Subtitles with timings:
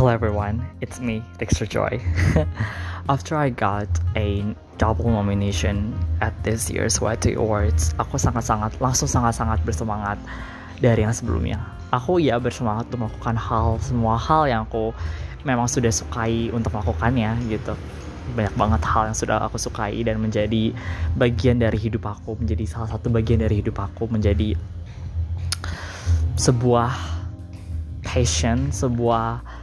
[0.00, 2.00] Hello everyone, it's me, Dexter Joy.
[3.12, 3.84] After I got
[4.16, 4.40] a
[4.80, 5.92] double nomination
[6.24, 10.16] at this year's YT Awards, aku sangat-sangat langsung sangat-sangat bersemangat
[10.80, 11.60] dari yang sebelumnya.
[11.92, 14.96] Aku ya bersemangat untuk melakukan hal semua hal yang aku
[15.44, 17.76] memang sudah sukai untuk melakukannya gitu.
[18.40, 20.72] Banyak banget hal yang sudah aku sukai dan menjadi
[21.20, 24.56] bagian dari hidup aku, menjadi salah satu bagian dari hidup aku, menjadi
[26.40, 26.88] sebuah
[28.00, 29.59] passion, sebuah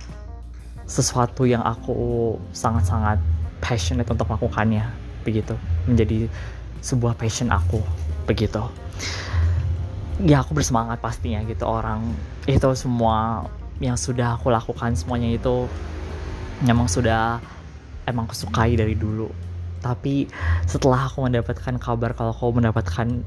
[0.88, 3.20] sesuatu yang aku sangat-sangat
[3.60, 4.88] passionate untuk melakukannya
[5.28, 5.54] begitu.
[5.86, 6.32] Menjadi
[6.80, 7.84] sebuah passion aku
[8.24, 8.64] begitu.
[10.24, 11.68] Ya aku bersemangat pastinya gitu.
[11.68, 12.16] Orang
[12.48, 13.46] itu semua
[13.78, 15.70] yang sudah aku lakukan semuanya itu
[16.66, 17.38] memang sudah
[18.08, 18.48] emang aku
[18.80, 19.30] dari dulu.
[19.84, 20.26] Tapi
[20.66, 23.22] setelah aku mendapatkan kabar kalau aku mendapatkan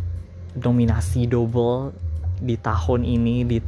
[0.59, 1.95] nominasi double
[2.43, 3.59] di tahun ini di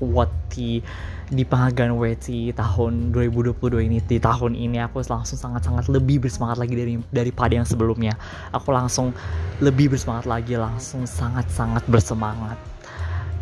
[0.00, 0.82] the
[1.30, 6.74] di penghargaan WC tahun 2022 ini di tahun ini aku langsung sangat-sangat lebih bersemangat lagi
[6.74, 8.18] dari daripada yang sebelumnya.
[8.50, 9.14] Aku langsung
[9.62, 12.58] lebih bersemangat lagi langsung sangat-sangat bersemangat.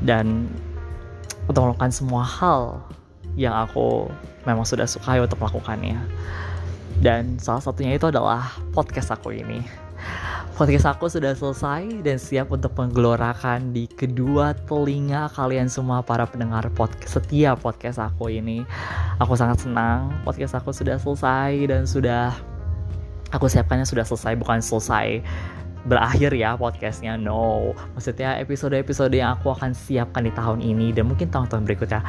[0.05, 0.53] Dan
[1.49, 2.85] untuk melakukan semua hal
[3.41, 4.13] yang aku
[4.45, 5.97] memang sudah suka untuk melakukannya.
[7.01, 9.88] Dan salah satunya itu adalah podcast aku ini
[10.59, 16.67] Podcast aku sudah selesai dan siap untuk menggelorakan di kedua telinga kalian semua para pendengar
[16.75, 18.67] podcast setiap podcast aku ini.
[19.23, 22.35] Aku sangat senang podcast aku sudah selesai dan sudah
[23.31, 25.23] aku siapkannya sudah selesai bukan selesai
[25.87, 27.15] berakhir ya podcastnya.
[27.15, 32.01] No maksudnya episode-episode yang aku akan siapkan di tahun ini dan mungkin tahun-tahun berikutnya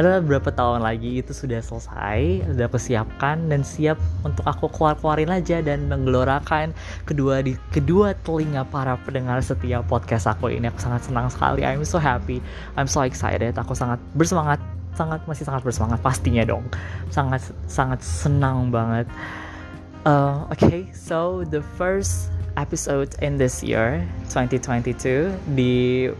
[0.00, 5.28] adalah beberapa tahun lagi itu sudah selesai sudah aku siapkan dan siap untuk aku keluar-keluarin
[5.34, 6.72] aja dan menggelorakan
[7.04, 10.70] kedua di kedua telinga para pendengar setiap podcast aku ini.
[10.70, 11.66] Aku sangat senang sekali.
[11.66, 12.40] I'm so happy.
[12.78, 13.56] I'm so excited.
[13.58, 14.60] Aku sangat bersemangat
[14.98, 16.66] sangat masih sangat bersemangat pastinya dong.
[17.12, 19.06] Sangat sangat senang banget.
[20.06, 24.02] Uh, okay so the first episode in this year
[24.34, 26.10] 2022 di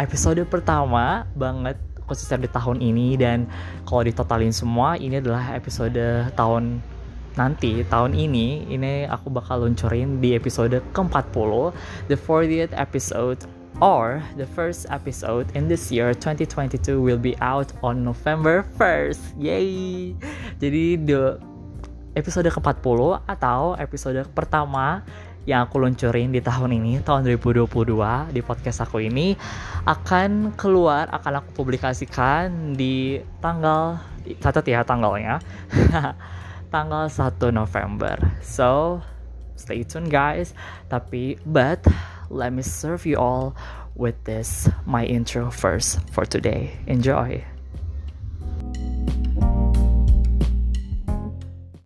[0.00, 1.76] episode pertama banget
[2.08, 3.14] khususnya di tahun ini.
[3.20, 3.44] Dan
[3.84, 6.00] kalau ditotalin semua ini adalah episode
[6.34, 6.80] tahun
[7.32, 11.72] nanti tahun ini ini aku bakal luncurin di episode ke-40
[12.12, 13.40] the 40th episode
[13.80, 20.12] or the first episode in this year 2022 will be out on November 1st yay!
[20.60, 21.40] Jadi the
[22.12, 25.00] episode ke-40 atau episode pertama
[25.42, 27.66] yang aku luncurin di tahun ini tahun 2022
[28.30, 29.34] di podcast aku ini
[29.82, 33.98] akan keluar akan aku publikasikan di tanggal
[34.38, 35.42] catat ya tanggalnya
[36.74, 38.16] tanggal 1 November.
[38.40, 39.02] So
[39.58, 40.54] stay tune guys.
[40.88, 41.84] Tapi but
[42.30, 43.58] let me serve you all
[43.98, 46.78] with this my intro first for today.
[46.86, 47.51] Enjoy